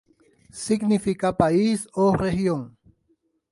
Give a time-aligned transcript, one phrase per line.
[0.65, 2.61] Significa país o región.